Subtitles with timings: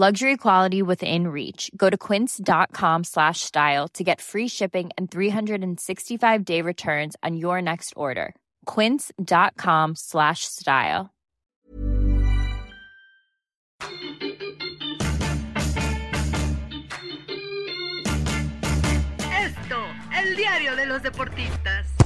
[0.00, 1.72] Luxury quality within reach.
[1.76, 7.94] Go to quince.com slash style to get free shipping and 365-day returns on your next
[7.96, 8.36] order.
[8.64, 11.10] quince.com slash style.
[19.34, 19.82] Esto,
[20.14, 21.97] el diario de los deportistas.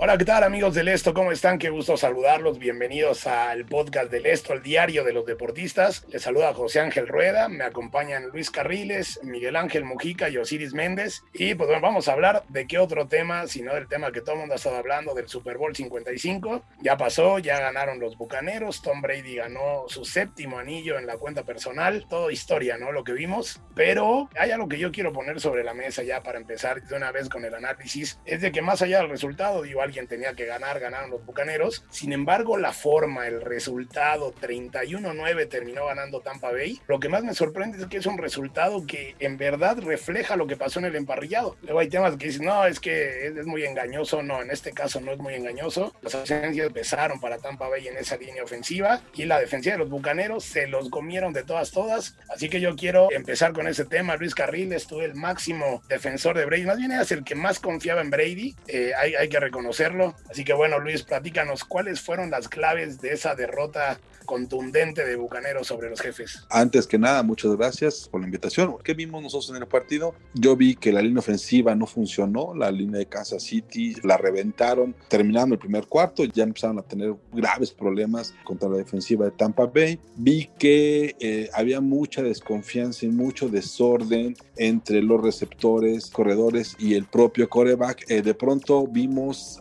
[0.00, 1.12] Hola, ¿qué tal amigos del Esto?
[1.12, 1.58] ¿Cómo están?
[1.58, 2.60] Qué gusto saludarlos.
[2.60, 6.06] Bienvenidos al podcast del Esto, el diario de los deportistas.
[6.08, 11.24] Les saluda José Ángel Rueda, me acompañan Luis Carriles, Miguel Ángel Mujica y Osiris Méndez.
[11.34, 14.34] Y pues bueno, vamos a hablar de qué otro tema, sino del tema que todo
[14.34, 16.62] el mundo ha estado hablando, del Super Bowl 55.
[16.80, 21.42] Ya pasó, ya ganaron los Bucaneros, Tom Brady ganó su séptimo anillo en la cuenta
[21.42, 22.06] personal.
[22.08, 22.92] Todo historia, ¿no?
[22.92, 23.60] Lo que vimos.
[23.74, 27.10] Pero hay algo que yo quiero poner sobre la mesa ya para empezar de una
[27.10, 28.20] vez con el análisis.
[28.24, 31.82] Es de que más allá del resultado, digo, alguien tenía que ganar, ganaron los Bucaneros.
[31.90, 36.78] Sin embargo, la forma, el resultado, 31-9 terminó ganando Tampa Bay.
[36.86, 40.46] Lo que más me sorprende es que es un resultado que en verdad refleja lo
[40.46, 41.56] que pasó en el emparrillado.
[41.62, 44.22] Luego hay temas que dicen, no, es que es, muy engañoso.
[44.22, 45.94] No, en este caso no es muy engañoso.
[46.02, 49.88] Las ausencias pesaron para Tampa Bay en esa línea ofensiva y la defensiva de los
[49.88, 52.16] Bucaneros se los comieron de todas, todas.
[52.28, 54.16] Así que yo quiero empezar con ese tema.
[54.16, 56.66] Luis Carril estuvo el máximo defensor de Brady.
[56.66, 58.54] Más bien es el que más confiaba en Brady.
[58.66, 59.40] Eh, hay, hay que
[59.78, 60.14] reconocerlo.
[60.30, 63.98] Así que bueno, Luis, platícanos cuáles fueron las claves de esa derrota
[64.28, 66.44] contundente de Bucaneros sobre los jefes.
[66.50, 68.76] Antes que nada, muchas gracias por la invitación.
[68.84, 70.14] ¿Qué vimos nosotros en el partido?
[70.34, 74.94] Yo vi que la línea ofensiva no funcionó, la línea de Kansas City la reventaron,
[75.08, 79.64] terminando el primer cuarto, ya empezaron a tener graves problemas contra la defensiva de Tampa
[79.64, 79.98] Bay.
[80.16, 87.06] Vi que eh, había mucha desconfianza y mucho desorden entre los receptores, corredores y el
[87.06, 88.04] propio coreback.
[88.10, 89.58] Eh, de pronto vimos,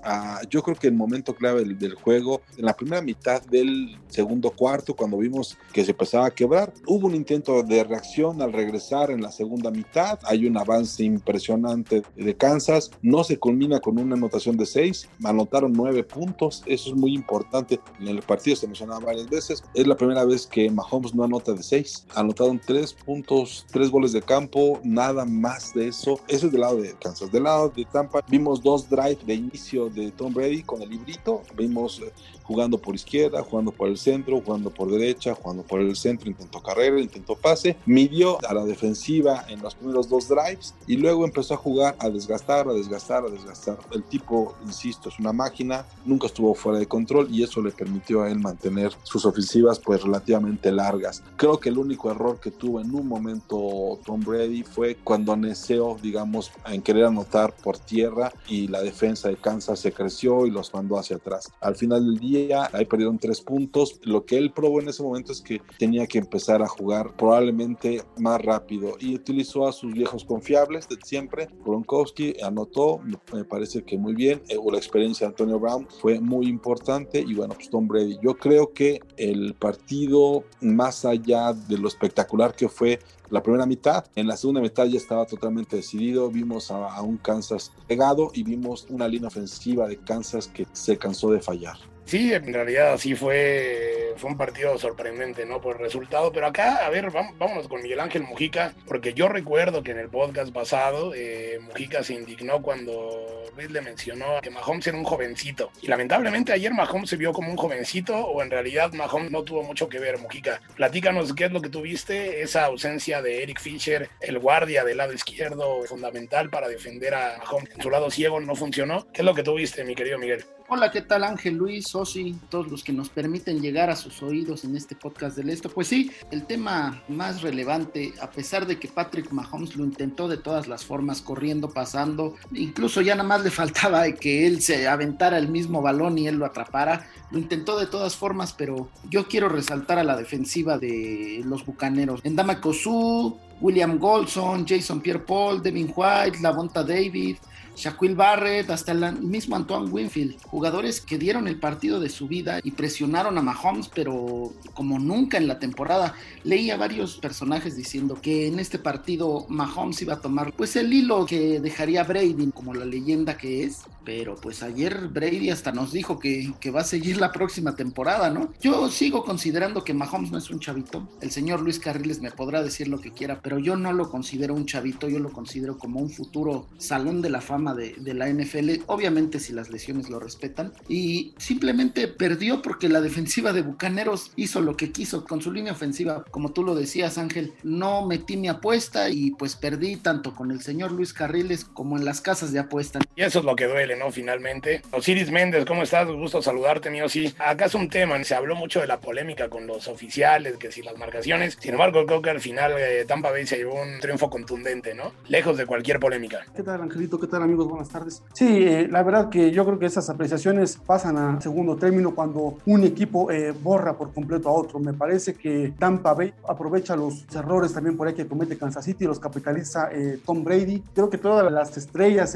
[0.49, 4.95] yo creo que el momento clave del, juego, en la primera mitad del segundo cuarto,
[4.95, 6.73] cuando vimos que se empezaba a quebrar.
[6.85, 10.19] Hubo un intento de reacción al regresar en la segunda mitad.
[10.23, 12.91] Hay un avance impresionante de Kansas.
[13.01, 15.09] No se culmina con una anotación de seis.
[15.23, 16.63] Anotaron nueve puntos.
[16.65, 17.79] Eso es muy importante.
[17.99, 19.63] En el partido se mencionaba varias veces.
[19.73, 22.05] Es la primera vez que Mahomes no anota de seis.
[22.15, 26.19] Anotaron tres puntos, tres goles de campo, nada más de eso.
[26.27, 27.31] Eso es del lado de Kansas.
[27.31, 31.43] Del lado de Tampa vimos dos drives de inicio de Tom Brady con el librito.
[31.55, 32.11] Vimos eh,
[32.43, 36.61] jugando por izquierda, jugando por el centro, jugando por derecha, jugando por el centro, intentó
[36.61, 41.55] carrera, intentó pase, midió a la defensiva en los primeros dos drives y luego empezó
[41.55, 43.77] a jugar a desgastar, a desgastar, a desgastar.
[43.91, 48.23] El tipo, insisto, es una máquina, nunca estuvo fuera de control y eso le permitió
[48.23, 51.23] a él mantener sus ofensivas pues relativamente largas.
[51.35, 55.97] Creo que el único error que tuvo en un momento Tom Brady fue cuando aneció,
[56.01, 60.73] digamos, en querer anotar por tierra y la defensa de Kansas se creció y los
[60.73, 61.49] mandó hacia atrás.
[61.61, 63.99] Al final del día, ahí perdieron tres puntos.
[64.03, 68.03] Lo que él probó en ese momento es que tenía que empezar a jugar probablemente
[68.17, 71.47] más rápido y utilizó a sus viejos confiables de siempre.
[71.63, 72.99] Gronkowski anotó,
[73.33, 74.41] me parece que muy bien.
[74.49, 78.17] Eh, la experiencia de Antonio Brown fue muy importante y bueno, pues Tom Brady.
[78.21, 82.99] Yo creo que el partido, más allá de lo espectacular que fue
[83.29, 84.05] la primera mitad.
[84.15, 86.29] En la segunda mitad ya estaba totalmente decidido.
[86.29, 91.31] Vimos a, un Kansas pegado y vimos una línea ofensiva de Kansas que se cansó
[91.31, 91.77] de fallar.
[92.05, 95.61] Sí, en realidad sí fue, fue un partido sorprendente, ¿no?
[95.61, 96.31] Por el resultado.
[96.31, 100.09] Pero acá, a ver, vámonos con Miguel Ángel Mujica, porque yo recuerdo que en el
[100.09, 105.71] podcast pasado eh, Mujica se indignó cuando Luis le mencionó que Mahomes era un jovencito.
[105.81, 109.63] Y lamentablemente ayer Mahomes se vio como un jovencito, o en realidad Mahomes no tuvo
[109.63, 110.61] mucho que ver, Mujica.
[110.75, 115.13] Platícanos qué es lo que tuviste, esa ausencia de Eric Fisher, el guardia del lado
[115.13, 117.71] izquierdo, fundamental para defender a Mahomes.
[117.75, 119.07] En su lado ciego no funcionó.
[119.13, 120.45] ¿Qué es lo que tuviste, mi querido Miguel?
[120.69, 124.65] Hola, ¿qué tal Ángel Luis, Osi, todos los que nos permiten llegar a sus oídos
[124.65, 125.69] en este podcast del esto?
[125.69, 130.35] Pues sí, el tema más relevante, a pesar de que Patrick Mahomes lo intentó de
[130.35, 135.37] todas las formas, corriendo, pasando, incluso ya nada más le faltaba que él se aventara
[135.37, 139.47] el mismo balón y él lo atrapara, lo intentó de todas formas, pero yo quiero
[139.47, 142.19] resaltar a la defensiva de los Bucaneros.
[142.25, 147.37] Endama Kosu, William Goldson, Jason Pierre-Paul, Devin White, Lavonta David,
[147.77, 152.59] Shaquille Barrett, hasta el mismo Antoine Winfield, jugadores que dieron el partido de su vida
[152.63, 156.15] y presionaron a Mahomes, pero como nunca en la temporada.
[156.43, 160.91] Leí a varios personajes diciendo que en este partido Mahomes iba a tomar pues el
[160.91, 165.91] hilo que dejaría Brady como la leyenda que es, pero pues ayer Brady hasta nos
[165.91, 168.53] dijo que, que va a seguir la próxima temporada, ¿no?
[168.61, 171.09] Yo sigo considerando que Mahomes no es un chavito.
[171.19, 174.53] El señor Luis Carriles me podrá decir lo que quiera, pero yo no lo considero
[174.53, 178.83] un chavito, yo lo considero como un futuro salón de la fama de, la NFL,
[178.85, 184.61] obviamente si las lesiones lo respetan, y simplemente perdió porque la defensiva de Bucaneros hizo
[184.61, 188.47] lo que quiso con su línea ofensiva, como tú lo decías Ángel, no metí mi
[188.47, 192.59] apuesta y pues perdí tanto con el señor Luis Carriles como en las casas de
[192.59, 192.99] apuesta.
[193.17, 194.11] Y eso es lo que duele, ¿no?
[194.11, 194.81] Finalmente.
[194.91, 196.07] Osiris Méndez, ¿cómo estás?
[196.07, 197.09] Gusto saludarte, mío.
[197.09, 200.71] Sí, acá es un tema, se habló mucho de la polémica con los oficiales, que
[200.71, 203.99] si las marcaciones, sin embargo creo que al final eh, Tampa Bay se llevó un
[203.99, 205.11] triunfo contundente, ¿no?
[205.27, 206.45] Lejos de cualquier polémica.
[206.55, 207.19] ¿Qué tal, Angelito?
[207.19, 207.67] ¿Qué tal, amigo?
[207.67, 208.23] buenas tardes.
[208.33, 212.57] Sí, eh, la verdad que yo creo que esas apreciaciones pasan a segundo término cuando
[212.65, 214.79] un equipo eh, borra por completo a otro.
[214.79, 219.05] Me parece que Tampa Bay aprovecha los errores también por ahí que comete Kansas City,
[219.05, 219.89] los capitaliza
[220.25, 220.81] Tom Brady.
[220.93, 222.35] Creo que todas las estrellas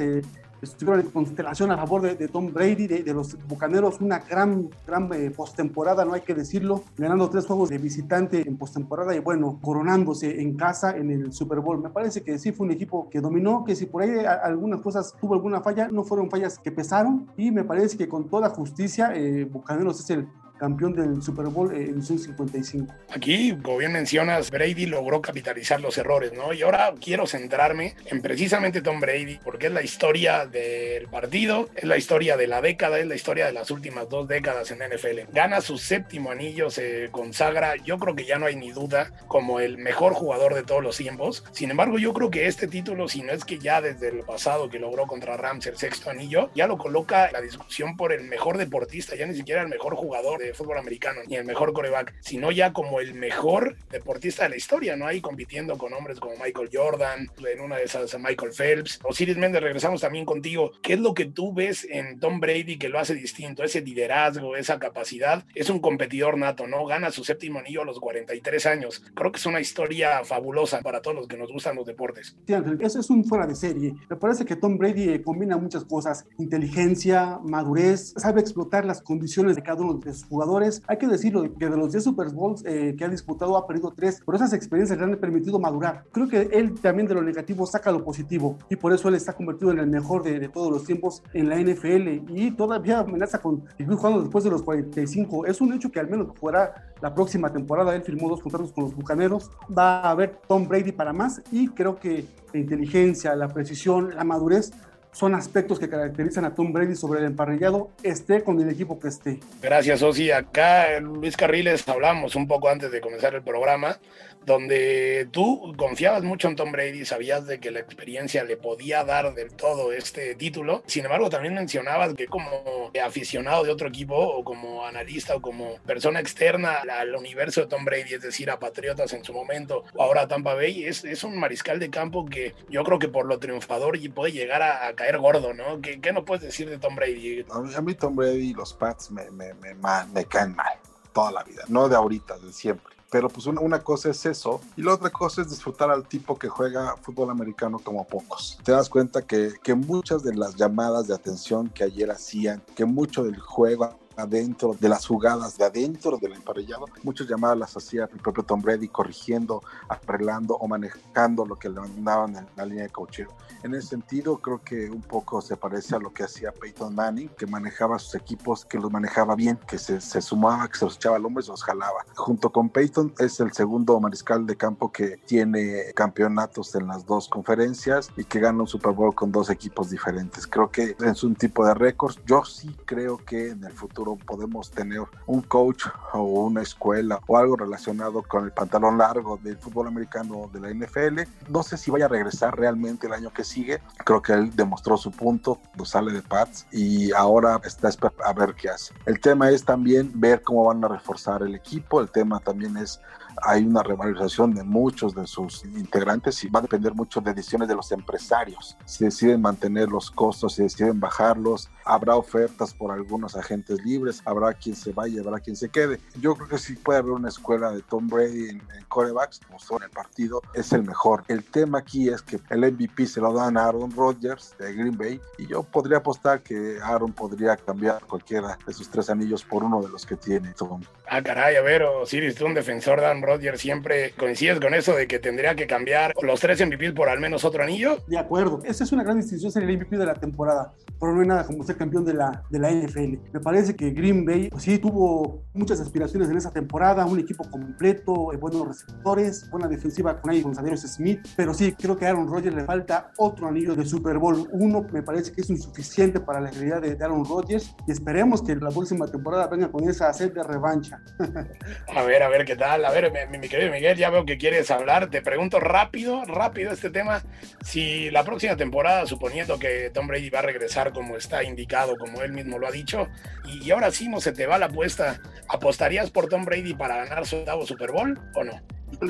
[0.62, 5.31] estuvieron en constelación a favor de, Tom Brady, de, los Bucaneros, una gran, gran eh,
[5.31, 10.42] postemporada, no hay que decirlo, ganando tres juegos de visitante en postemporada y bueno, coronándose
[10.42, 11.81] en casa en el Super Bowl.
[11.81, 14.12] Me parece que sí fue un equipo que dominó, que si por ahí
[14.44, 18.30] algunas cosas tuvo alguna falla, no fueron fallas que pesaron y me parece que con
[18.30, 20.28] toda justicia eh, Bucaneros es el
[20.62, 22.94] campeón del Super Bowl en edición 55.
[23.10, 26.54] Aquí, como bien mencionas, Brady logró capitalizar los errores, ¿no?
[26.54, 31.86] Y ahora quiero centrarme en precisamente Tom Brady, porque es la historia del partido, es
[31.86, 35.34] la historia de la década, es la historia de las últimas dos décadas en NFL.
[35.34, 39.60] Gana su séptimo anillo, se consagra, yo creo que ya no hay ni duda, como
[39.60, 41.44] el mejor jugador de todos los tiempos.
[41.54, 44.69] Sin embargo, yo creo que este título, si no es que ya desde el pasado
[44.69, 48.25] que logró contra Rams el sexto anillo, ya lo coloca en la discusión por el
[48.25, 52.13] mejor deportista, ya ni siquiera el mejor jugador de fútbol americano, ni el mejor coreback,
[52.21, 55.07] sino ya como el mejor deportista de la historia, ¿no?
[55.07, 59.00] Ahí compitiendo con hombres como Michael Jordan, en una de esas Michael Phelps.
[59.03, 60.71] Osiris Méndez, regresamos también contigo.
[60.81, 63.63] ¿Qué es lo que tú ves en Tom Brady que lo hace distinto?
[63.63, 65.45] Ese liderazgo, esa capacidad.
[65.56, 66.86] Es un competidor nato, ¿no?
[66.86, 69.03] Gana su séptimo anillo a los 43 años.
[69.13, 72.36] Creo que es una historia fabulosa para todos los que nos gustan los deportes.
[72.45, 73.94] Sí, Ángel, eso es un fuera de serie.
[74.09, 79.56] Me parece que Tom Brady eh, combina muchas cosas, inteligencia, madurez, sabe explotar las condiciones
[79.56, 80.40] de cada uno de sus jugadores.
[80.88, 83.93] Hay que decirlo, que de los 10 Super Bowls eh, que ha disputado ha perdido
[83.95, 86.03] 3, pero esas experiencias le han permitido madurar.
[86.11, 89.33] Creo que él también de lo negativo saca lo positivo y por eso él está
[89.33, 93.63] convertido en el mejor de, todos los tiempos en la NFL y todavía amenaza con
[93.77, 95.45] seguir jugando después de los 45.
[95.45, 97.95] Es un hecho que al menos fuera la próxima temporada.
[97.95, 99.51] Él firmó dos contratos con los Bucaneros.
[99.75, 104.23] Va a haber Tom Brady para más y creo que la inteligencia, la precisión, la
[104.23, 104.71] madurez
[105.12, 109.10] son aspectos que caracterizan a Tom Brady sobre el emparrillado, esté con el equipo que
[109.10, 109.40] esté.
[109.62, 110.31] Gracias, Osi.
[110.31, 114.00] Acá, Luis Carriles, hablamos un poco antes de comenzar el programa
[114.46, 119.34] donde tú confiabas mucho en Tom Brady, sabías de que la experiencia le podía dar
[119.36, 120.84] del todo este título.
[120.88, 125.78] Sin embargo, también mencionabas que como aficionado de otro equipo o como analista o como
[125.86, 130.04] persona externa al universo de Tom Brady, es decir, a Patriotas en su momento o
[130.04, 133.25] ahora a Tampa Bay, es, es un mariscal de campo que yo creo que por
[133.25, 135.81] lo triunfador puede llegar a, caer gordo, ¿no?
[135.81, 137.45] ¿Qué, ¿Qué, no puedes decir de Tom Brady?
[137.51, 139.74] A mí, Tom Brady y los Pats me, me, me,
[140.13, 140.77] me caen mal
[141.12, 144.81] toda la vida, no de ahorita, de siempre pero pues una, cosa es eso y
[144.81, 148.57] la otra cosa es disfrutar al tipo que juega fútbol americano como pocos.
[148.63, 152.86] Te das cuenta que, que muchas de las llamadas de atención que ayer hacían, que
[152.86, 156.86] mucho del juego adentro de las jugadas de adentro del emparellado.
[157.04, 161.80] Muchas llamadas las hacía el propio Tom Brady corrigiendo, arreglando o manejando lo que le
[161.80, 163.25] mandaban en la línea de coaching.
[163.63, 167.30] En ese sentido, creo que un poco se parece a lo que hacía Peyton Manning,
[167.30, 170.96] que manejaba sus equipos, que los manejaba bien, que se, se sumaba, que se los
[170.96, 172.06] echaba al hombro y se los jalaba.
[172.16, 177.28] Junto con Peyton es el segundo mariscal de campo que tiene campeonatos en las dos
[177.28, 180.48] conferencias y que gana un Super Bowl con dos equipos diferentes.
[180.48, 182.20] Creo que es un tipo de récords.
[182.25, 187.38] Yo sí creo que en el futuro podemos tener un coach o una escuela o
[187.38, 191.22] algo relacionado con el pantalón largo del fútbol americano de la NFL.
[191.50, 193.82] No sé si vaya a regresar realmente el año que sigue.
[194.06, 197.89] Creo que él demostró su punto, lo sale de Pats y ahora está
[198.25, 198.94] a ver qué hace.
[199.06, 202.01] El tema es también ver cómo van a reforzar el equipo.
[202.01, 203.00] El tema también es
[203.41, 207.67] hay una revalorización de muchos de sus integrantes y va a depender mucho de decisiones
[207.67, 208.77] de los empresarios.
[208.86, 214.53] Si deciden mantener los costos, si deciden bajarlos, habrá ofertas por algunos agentes libres, habrá
[214.53, 216.00] quien se vaya, habrá quien se quede.
[216.19, 219.60] Yo creo que sí puede haber una escuela de Tom Brady en, en corebacks, como
[219.60, 221.24] son el partido, es el mejor.
[221.27, 224.98] El tema aquí es que el MVP se lo dan a Aaron Rodgers de Green
[224.98, 229.63] Bay y yo podría apostar que Aaron podría cambiar cualquiera de sus tres anillos por
[229.63, 230.81] uno de los que tiene Tom.
[231.07, 234.95] Ah, caray, a ver, Osiris, tú un defensor de Aaron Rodgers, siempre coincides con eso
[234.95, 237.97] de que tendría que cambiar los tres MVP por al menos otro anillo.
[238.07, 241.21] De acuerdo, esa es una gran distinción ser el MVP de la temporada, pero no
[241.21, 243.31] hay nada como ser campeón de la, de la NFL.
[243.31, 247.50] Me parece que Green Bay, pues sí, tuvo muchas aspiraciones en esa temporada, un equipo
[247.50, 252.09] completo, eh, buenos receptores, buena defensiva con ahí González Smith, pero sí, creo que a
[252.09, 254.47] Aaron Rodgers le falta otro anillo de Super Bowl.
[254.51, 258.43] Uno me parece que es insuficiente para la realidad de, de Aaron Rodgers y esperemos
[258.43, 261.01] que la próxima temporada venga con esa sed de revancha.
[261.95, 262.83] a ver, a ver qué tal.
[262.85, 265.10] A ver, mi, mi, querido Miguel, ya veo que quieres hablar.
[265.10, 267.24] Te pregunto rápido, rápido este tema.
[267.63, 272.22] Si la próxima temporada, suponiendo que Tom Brady va a regresar como está indicado, como
[272.22, 273.08] él mismo lo ha dicho,
[273.46, 276.98] y, y ahora sí no se te va la apuesta, ¿apostarías por Tom Brady para
[276.98, 278.62] ganar su octavo Super Bowl o no?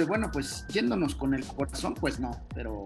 [0.08, 2.86] Bueno, pues yéndonos con el corazón, pues no, pero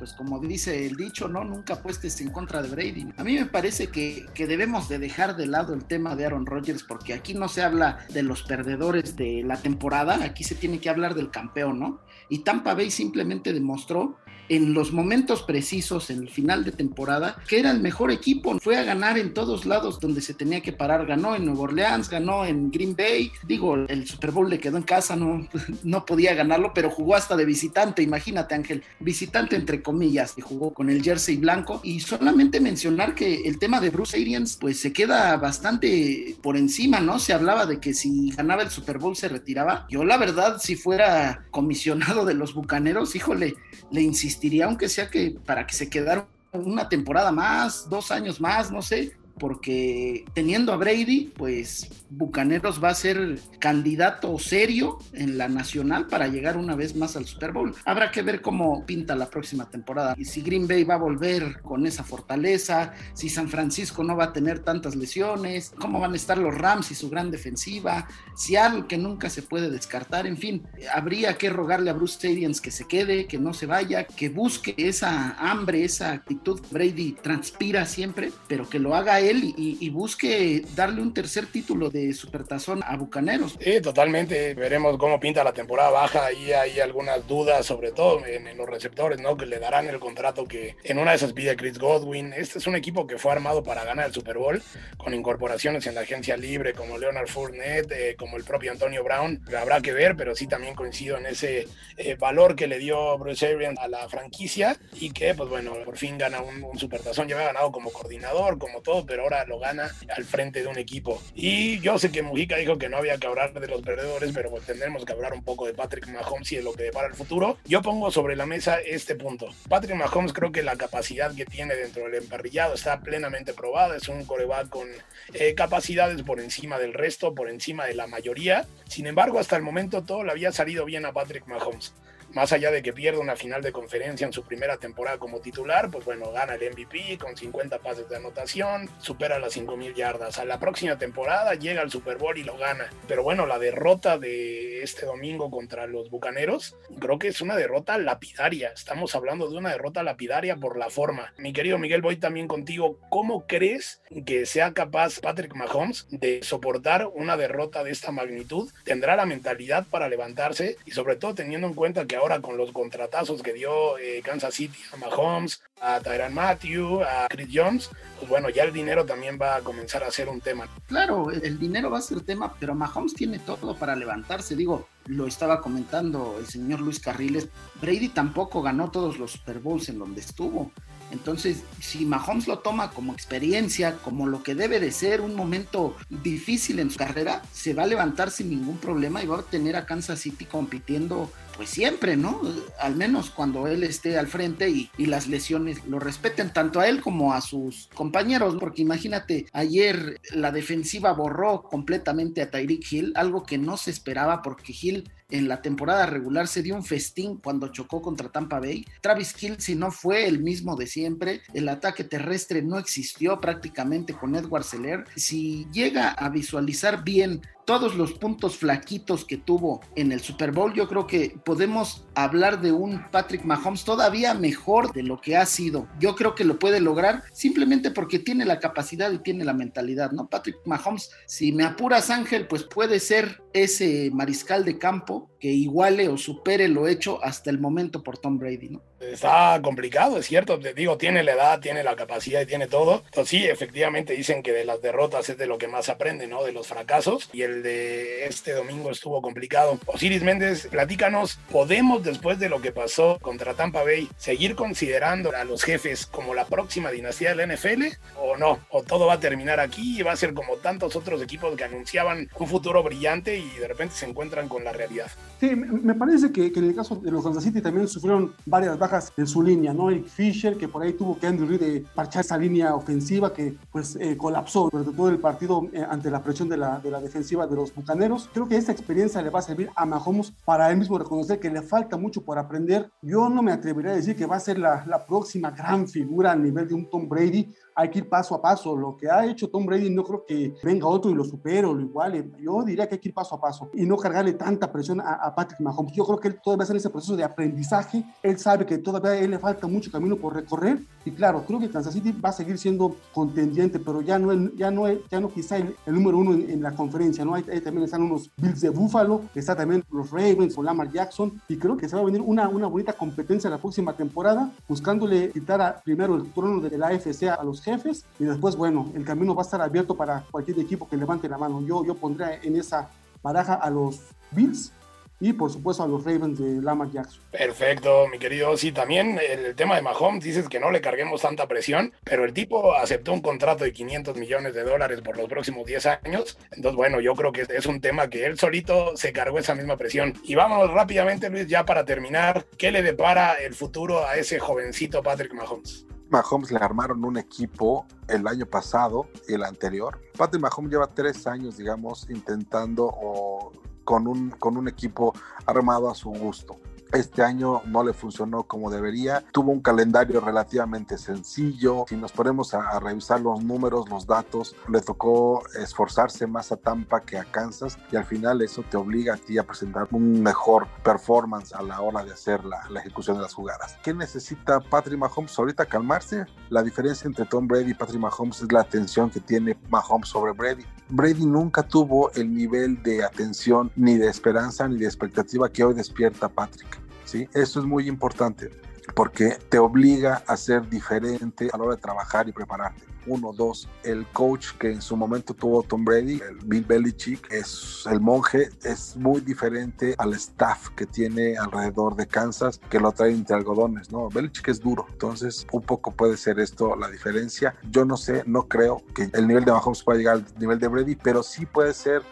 [0.00, 3.12] pues como dice el dicho, no, nunca apuestes en contra de Brady.
[3.18, 6.46] A mí me parece que, que, debemos de dejar de lado el tema de Aaron
[6.46, 10.80] Rodgers porque aquí no se habla de los perdedores de la temporada, aquí se tiene
[10.80, 12.00] que hablar del campeón, ¿no?
[12.30, 14.16] Y Tampa Bay simplemente demostró
[14.50, 18.58] en los momentos precisos, en el final de temporada, que era el mejor equipo.
[18.58, 21.06] Fue a ganar en todos lados donde se tenía que parar.
[21.06, 23.30] Ganó en Nueva Orleans, ganó en Green Bay.
[23.46, 25.48] Digo, el Super Bowl le quedó en casa, no,
[25.84, 28.02] no podía ganarlo, pero jugó hasta de visitante.
[28.02, 31.80] Imagínate, Ángel, visitante entre comillas, y jugó con el jersey blanco.
[31.84, 36.98] Y solamente mencionar que el tema de Bruce Arians, pues se queda bastante por encima,
[36.98, 37.20] ¿no?
[37.20, 39.86] Se hablaba de que si ganaba el Super Bowl se retiraba.
[39.88, 43.56] Yo, la verdad, si fuera comisionado de los bucaneros, híjole,
[43.90, 48.70] le insistiría aunque sea que para que se quedara una temporada más, dos años más,
[48.70, 55.48] no sé, porque teniendo a Brady, pues Bucaneros va a ser candidato serio en la
[55.48, 57.74] nacional para llegar una vez más al Super Bowl.
[57.84, 61.62] Habrá que ver cómo pinta la próxima temporada y si Green Bay va a volver
[61.62, 66.16] con esa fortaleza, si San Francisco no va a tener tantas lesiones, cómo van a
[66.16, 68.06] estar los Rams y su gran defensiva,
[68.36, 72.60] si algo que nunca se puede descartar, en fin, habría que rogarle a Bruce Arians
[72.60, 77.86] que se quede, que no se vaya, que busque esa hambre, esa actitud Brady transpira
[77.86, 82.82] siempre, pero que lo haga él y, y, busque darle un tercer título de Supertazón
[82.84, 83.56] a Bucaneros.
[83.60, 84.54] Sí, totalmente.
[84.54, 86.26] Veremos cómo pinta la temporada baja.
[86.26, 89.36] Ahí hay algunas dudas, sobre todo en, en, los receptores, ¿no?
[89.36, 92.32] Que le darán el contrato que en una de esas pide Chris Godwin.
[92.32, 94.62] Este es un equipo que fue armado para ganar el Super Bowl,
[94.96, 99.42] con incorporaciones en la agencia libre como Leonard Fournette, eh, como el propio Antonio Brown.
[99.58, 103.46] Habrá que ver, pero sí también coincido en ese eh, valor que le dio Bruce
[103.46, 107.28] Arians a la franquicia y que, pues bueno, por fin gana un, un Supertazón.
[107.28, 110.78] Ya había ganado como coordinador, como todo, pero ahora lo gana al frente de un
[110.78, 111.20] equipo.
[111.34, 114.50] Y yo sé que Mujica dijo que no había que hablar de los perdedores, pero
[114.50, 117.14] pues tendremos que hablar un poco de Patrick Mahomes y de lo que depara el
[117.14, 117.58] futuro.
[117.64, 119.48] Yo pongo sobre la mesa este punto.
[119.68, 123.96] Patrick Mahomes creo que la capacidad que tiene dentro del emparrillado está plenamente probada.
[123.96, 124.86] Es un coreback con
[125.34, 128.68] eh, capacidades por encima del resto, por encima de la mayoría.
[128.86, 131.92] Sin embargo, hasta el momento todo le había salido bien a Patrick Mahomes
[132.32, 135.90] más allá de que pierda una final de conferencia en su primera temporada como titular,
[135.90, 140.38] pues bueno, gana el MVP con 50 pases de anotación, supera las 5000 yardas.
[140.38, 142.90] A la próxima temporada llega al Super Bowl y lo gana.
[143.08, 147.98] Pero bueno, la derrota de este domingo contra los Bucaneros, creo que es una derrota
[147.98, 148.70] lapidaria.
[148.74, 151.32] Estamos hablando de una derrota lapidaria por la forma.
[151.38, 152.98] Mi querido Miguel, voy también contigo.
[153.08, 158.70] ¿Cómo crees que sea capaz Patrick Mahomes de soportar una derrota de esta magnitud?
[158.84, 160.76] ¿Tendrá la mentalidad para levantarse?
[160.84, 164.54] Y sobre todo teniendo en cuenta que ahora con los contratazos que dio eh, Kansas
[164.54, 169.38] City a Mahomes, a Tyran Matthew, a Chris Jones, pues bueno, ya el dinero también
[169.40, 170.68] va a comenzar a ser un tema.
[170.86, 174.54] Claro, el dinero va a ser tema, pero Mahomes tiene todo para levantarse.
[174.54, 177.48] Digo, lo estaba comentando el señor Luis Carriles,
[177.80, 180.70] Brady tampoco ganó todos los Super Bowls en donde estuvo.
[181.10, 185.96] Entonces, si Mahomes lo toma como experiencia, como lo que debe de ser un momento
[186.08, 189.74] difícil en su carrera, se va a levantar sin ningún problema y va a tener
[189.76, 191.30] a Kansas City compitiendo
[191.60, 192.40] pues siempre, ¿no?
[192.78, 196.88] Al menos cuando él esté al frente y, y, las lesiones lo respeten tanto a
[196.88, 203.12] él como a sus compañeros, porque imagínate, ayer la defensiva borró completamente a Tyreek Hill,
[203.14, 207.36] algo que no se esperaba porque Hill en la temporada regular se dio un festín
[207.36, 208.84] cuando chocó contra Tampa Bay.
[209.00, 211.40] Travis si no fue el mismo de siempre.
[211.54, 215.04] El ataque terrestre no existió prácticamente con Edward Seller.
[215.16, 220.74] Si llega a visualizar bien todos los puntos flaquitos que tuvo en el Super Bowl,
[220.74, 225.46] yo creo que podemos hablar de un Patrick Mahomes todavía mejor de lo que ha
[225.46, 225.86] sido.
[226.00, 230.10] Yo creo que lo puede lograr simplemente porque tiene la capacidad y tiene la mentalidad,
[230.10, 230.28] ¿no?
[230.28, 236.08] Patrick Mahomes, si me apuras Ángel, pues puede ser ese mariscal de campo que iguale
[236.08, 238.82] o supere lo hecho hasta el momento por Tom Brady, ¿no?
[239.00, 243.02] Está complicado, es cierto, te digo, tiene la edad, tiene la capacidad y tiene todo.
[243.06, 246.44] Entonces sí, efectivamente dicen que de las derrotas es de lo que más aprende, ¿no?
[246.44, 247.30] De los fracasos.
[247.32, 249.78] Y el de este domingo estuvo complicado.
[249.86, 255.44] Osiris Méndez, platícanos, ¿podemos después de lo que pasó contra Tampa Bay seguir considerando a
[255.44, 257.84] los jefes como la próxima dinastía de la NFL
[258.18, 258.58] o no?
[258.68, 261.64] ¿O todo va a terminar aquí y va a ser como tantos otros equipos que
[261.64, 265.10] anunciaban un futuro brillante y de repente se encuentran con la realidad?
[265.40, 268.89] Sí, me parece que, en el caso de los Kansas City también sufrieron varias bajas
[269.16, 269.90] en su línea, ¿no?
[269.90, 273.56] Eric Fisher, que por ahí tuvo que Andrew Reid de parchar esa línea ofensiva que
[273.70, 277.00] pues eh, colapsó durante todo el partido eh, ante la presión de la, de la
[277.00, 278.28] defensiva de los Bucaneros.
[278.32, 281.50] Creo que esta experiencia le va a servir a Mahomes para él mismo reconocer que
[281.50, 282.90] le falta mucho por aprender.
[283.02, 286.32] Yo no me atrevería a decir que va a ser la, la próxima gran figura
[286.32, 288.76] a nivel de un Tom Brady, hay que ir paso a paso.
[288.76, 291.74] Lo que ha hecho Tom Brady no creo que venga otro y lo supere o
[291.74, 292.30] lo iguale.
[292.38, 295.34] Yo diría que hay que ir paso a paso y no cargarle tanta presión a,
[295.34, 295.92] Patrick Mahomes.
[295.94, 298.04] Yo creo que él todavía está en ese proceso de aprendizaje.
[298.22, 301.94] Él sabe que todavía le falta mucho camino por recorrer y claro, creo que Kansas
[301.94, 305.74] City va a seguir siendo contendiente, pero ya no, ya no, ya no quizá el,
[305.86, 307.24] número uno en, la conferencia.
[307.24, 307.34] ¿no?
[307.34, 311.56] Ahí, también están unos Bills de Buffalo, está también los Ravens o Lamar Jackson y
[311.56, 315.60] creo que se va a venir una, una bonita competencia la próxima temporada buscándole quitar
[315.60, 319.34] a, primero el trono de la AFC a los jefes y después, bueno, el camino
[319.34, 321.62] va a estar abierto para cualquier equipo que levante la mano.
[321.62, 322.90] Yo, yo pondría en esa
[323.22, 324.72] baraja a los Bills
[325.20, 327.20] y por supuesto a los Ravens de Lamar Jackson.
[327.30, 328.56] Perfecto, mi querido.
[328.56, 332.32] Sí, también el tema de Mahomes, dices que no le carguemos tanta presión, pero el
[332.32, 336.38] tipo aceptó un contrato de 500 millones de dólares por los próximos 10 años.
[336.52, 339.76] Entonces, bueno, yo creo que es un tema que él solito se cargó esa misma
[339.76, 340.14] presión.
[340.24, 345.02] Y vámonos rápidamente, Luis, ya para terminar, ¿qué le depara el futuro a ese jovencito
[345.02, 345.86] Patrick Mahomes?
[346.08, 350.00] Mahomes le armaron un equipo el año pasado y el anterior.
[350.16, 353.52] Patrick Mahomes lleva tres años, digamos, intentando o
[353.90, 355.12] con un, con un equipo
[355.46, 356.54] armado a su gusto.
[356.92, 359.22] Este año no le funcionó como debería.
[359.32, 361.84] Tuvo un calendario relativamente sencillo.
[361.88, 367.00] Si nos ponemos a, revisar los números, los datos, le tocó esforzarse más a Tampa
[367.00, 370.66] que a Kansas y al final eso te obliga a ti a presentar un mejor
[370.82, 373.78] performance a la hora de hacer la, la ejecución de las jugadas.
[373.84, 375.66] ¿Qué necesita Patrick Mahomes ahorita?
[375.66, 376.26] Calmarse.
[376.48, 380.32] La diferencia entre Tom Brady y Patrick Mahomes es la atención que tiene Mahomes sobre
[380.32, 380.64] Brady.
[380.88, 385.74] Brady nunca tuvo el nivel de atención, ni de esperanza, ni de expectativa que hoy
[385.74, 386.79] despierta Patrick.
[387.10, 387.28] ¿Sí?
[387.34, 388.50] Eso es muy importante
[388.94, 392.82] porque te obliga a ser diferente a la hora de trabajar y prepararte.
[393.06, 397.84] Uno, dos, el coach que en su momento tuvo Tom Brady, el Bill Belichick, es
[397.90, 403.12] el monje, es muy diferente al staff que tiene alrededor de Kansas, que lo trae
[403.12, 404.10] entre algodones, ¿no?
[404.10, 407.54] Belichick es duro, entonces un poco puede ser esto la diferencia.
[407.70, 410.68] Yo no sé, no creo que el nivel de Mahomes pueda llegar al nivel de
[410.68, 412.02] Brady, pero sí puede ser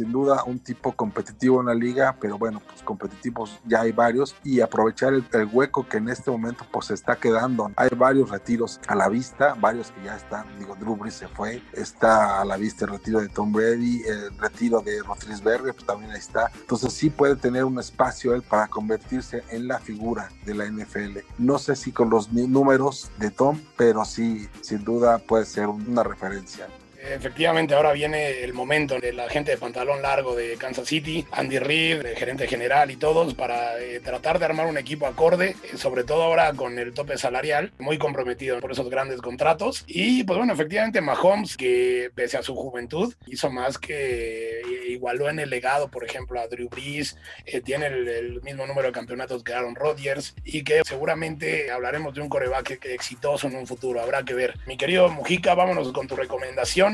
[0.00, 4.34] sin duda un tipo competitivo en la liga, pero bueno, pues competitivos ya hay varios
[4.42, 7.70] y aprovechar el, hueco que en este momento pues se está quedando.
[7.76, 11.62] Hay varios retiros a la vista, varios que ya están, digo, Drew Brees se fue,
[11.74, 16.12] está a la vista el retiro de Tom Brady, el retiro de Roethlisberger, pues también
[16.12, 16.50] ahí está.
[16.58, 21.18] Entonces sí puede tener un espacio él para convertirse en la figura de la NFL.
[21.36, 26.02] No sé si con los números de Tom, pero sí, sin duda puede ser una
[26.02, 26.68] referencia.
[27.02, 31.58] Efectivamente, ahora viene el momento de la gente de pantalón largo de Kansas City, Andy
[31.58, 35.76] Reid, el gerente general y todos, para eh, tratar de armar un equipo acorde, eh,
[35.76, 39.84] sobre todo ahora con el tope salarial, muy comprometido por esos grandes contratos.
[39.86, 45.30] Y pues bueno, efectivamente, Mahomes, que pese a su juventud, hizo más que eh, igualó
[45.30, 47.16] en el legado, por ejemplo, a Drew Brees,
[47.64, 52.28] tiene el, mismo número de campeonatos que Aaron Rodgers y que seguramente hablaremos de un
[52.28, 54.54] coreback exitoso en un futuro, habrá que ver.
[54.66, 56.89] Mi querido Mujica, vámonos con tu recomendación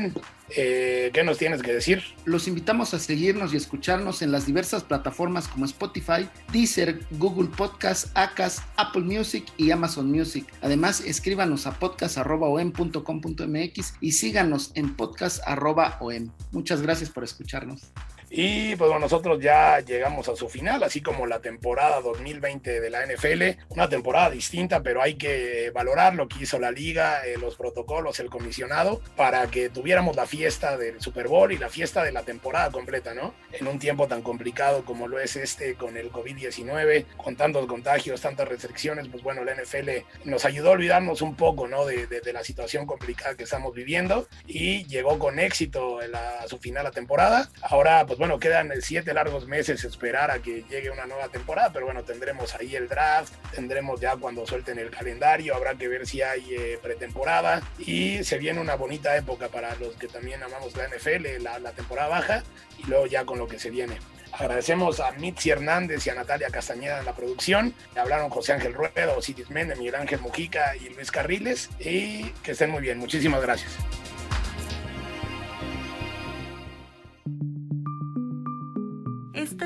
[0.49, 2.03] eh, ¿qué nos tienes que decir?
[2.25, 8.07] Los invitamos a seguirnos y escucharnos en las diversas plataformas como Spotify, Deezer, Google Podcast,
[8.15, 10.45] Acast, Apple Music y Amazon Music.
[10.61, 16.31] Además, escríbanos a podcast.om.com.mx y síganos en podcast.om.
[16.51, 17.91] Muchas gracias por escucharnos.
[18.29, 22.89] Y pues bueno, nosotros ya llegamos a su final, así como la temporada 2020 de
[22.89, 27.37] la NFL, una temporada distinta, pero hay que valorar lo que hizo la liga, eh,
[27.37, 32.03] los protocolos, el comisionado, para que tuviéramos la fiesta del Super Bowl y la fiesta
[32.03, 33.33] de la temporada completa, ¿no?
[33.53, 38.21] En un tiempo tan complicado como lo es este con el COVID-19, con tantos contagios,
[38.21, 39.89] tantas restricciones, pues bueno, la NFL
[40.25, 41.85] nos ayudó a olvidarnos un poco, ¿no?
[41.85, 46.83] De, de, la situación complicada que estamos viviendo y llegó con éxito a su final
[46.83, 47.49] la temporada.
[47.61, 51.85] Ahora, pues bueno, quedan siete largos meses esperar a que llegue una nueva temporada, pero
[51.85, 56.21] bueno, tendremos ahí el draft, tendremos ya cuando suelten el calendario, habrá que ver si
[56.21, 60.87] hay eh, pretemporada y se viene una bonita época para los que también amamos la
[60.87, 62.43] NFL, la, la temporada baja
[62.77, 63.97] y luego ya con lo que se viene.
[64.33, 67.73] Agradecemos a Mitzi Hernández y a Natalia Castañeda en la producción.
[67.95, 71.69] Hablaron José Ángel Rueda, Osiris Méndez, Miguel Ángel Mujica y Luis Carriles.
[71.79, 72.99] Y que estén muy bien.
[72.99, 73.71] Muchísimas gracias.